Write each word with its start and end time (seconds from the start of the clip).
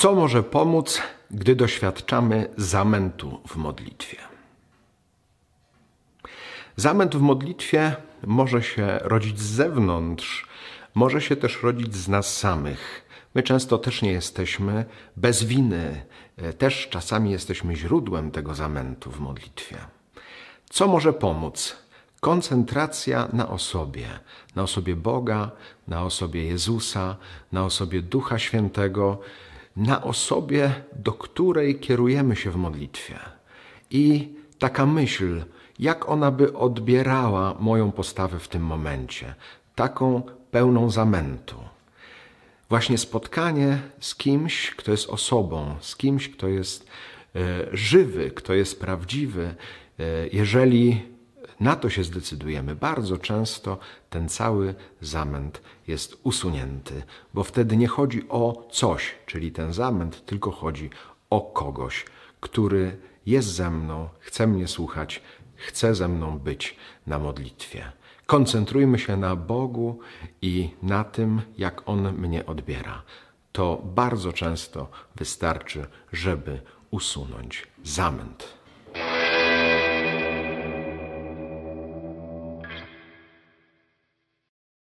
Co 0.00 0.14
może 0.14 0.42
pomóc, 0.42 1.02
gdy 1.30 1.56
doświadczamy 1.56 2.48
zamętu 2.56 3.40
w 3.48 3.56
modlitwie? 3.56 4.16
Zamęt 6.76 7.16
w 7.16 7.20
modlitwie 7.20 7.96
może 8.26 8.62
się 8.62 8.98
rodzić 9.02 9.40
z 9.40 9.50
zewnątrz, 9.50 10.46
może 10.94 11.20
się 11.20 11.36
też 11.36 11.62
rodzić 11.62 11.94
z 11.94 12.08
nas 12.08 12.38
samych. 12.38 13.08
My 13.34 13.42
często 13.42 13.78
też 13.78 14.02
nie 14.02 14.12
jesteśmy 14.12 14.84
bez 15.16 15.44
winy, 15.44 16.04
też 16.58 16.88
czasami 16.88 17.30
jesteśmy 17.30 17.76
źródłem 17.76 18.30
tego 18.30 18.54
zamętu 18.54 19.10
w 19.10 19.20
modlitwie. 19.20 19.76
Co 20.70 20.88
może 20.88 21.12
pomóc? 21.12 21.76
Koncentracja 22.20 23.28
na 23.32 23.48
osobie, 23.48 24.06
na 24.54 24.62
osobie 24.62 24.96
Boga, 24.96 25.50
na 25.88 26.02
osobie 26.02 26.44
Jezusa, 26.44 27.16
na 27.52 27.64
osobie 27.64 28.02
Ducha 28.02 28.38
Świętego, 28.38 29.18
na 29.76 30.02
osobie, 30.02 30.72
do 30.96 31.12
której 31.12 31.78
kierujemy 31.78 32.36
się 32.36 32.50
w 32.50 32.56
modlitwie. 32.56 33.18
I 33.90 34.28
taka 34.58 34.86
myśl, 34.86 35.44
jak 35.78 36.08
ona 36.08 36.30
by 36.30 36.52
odbierała 36.52 37.54
moją 37.60 37.92
postawę 37.92 38.38
w 38.38 38.48
tym 38.48 38.62
momencie, 38.62 39.34
taką 39.74 40.22
pełną 40.50 40.90
zamętu. 40.90 41.56
Właśnie 42.68 42.98
spotkanie 42.98 43.78
z 44.00 44.14
kimś, 44.14 44.70
kto 44.70 44.90
jest 44.90 45.08
osobą, 45.08 45.76
z 45.80 45.96
kimś, 45.96 46.28
kto 46.28 46.48
jest 46.48 46.86
e, 47.36 47.40
żywy, 47.72 48.30
kto 48.30 48.54
jest 48.54 48.80
prawdziwy, 48.80 49.54
e, 49.98 50.04
jeżeli 50.32 51.02
na 51.60 51.76
to 51.76 51.90
się 51.90 52.04
zdecydujemy, 52.04 52.76
bardzo 52.76 53.18
często 53.18 53.78
ten 54.10 54.28
cały 54.28 54.74
zamęt 55.00 55.62
jest 55.86 56.20
usunięty, 56.22 57.02
bo 57.34 57.44
wtedy 57.44 57.76
nie 57.76 57.88
chodzi 57.88 58.28
o 58.28 58.68
coś, 58.72 59.14
czyli 59.26 59.52
ten 59.52 59.72
zamęt, 59.72 60.26
tylko 60.26 60.50
chodzi 60.50 60.90
o 61.30 61.40
kogoś, 61.40 62.04
który 62.40 62.96
jest 63.26 63.48
ze 63.48 63.70
mną, 63.70 64.08
chce 64.20 64.46
mnie 64.46 64.68
słuchać, 64.68 65.22
chce 65.54 65.94
ze 65.94 66.08
mną 66.08 66.38
być 66.38 66.76
na 67.06 67.18
modlitwie. 67.18 67.92
Koncentrujmy 68.26 68.98
się 68.98 69.16
na 69.16 69.36
Bogu 69.36 69.98
i 70.42 70.70
na 70.82 71.04
tym, 71.04 71.42
jak 71.58 71.88
On 71.88 72.12
mnie 72.12 72.46
odbiera. 72.46 73.02
To 73.52 73.82
bardzo 73.84 74.32
często 74.32 74.88
wystarczy, 75.16 75.86
żeby 76.12 76.60
usunąć 76.90 77.66
zamęt. 77.84 78.59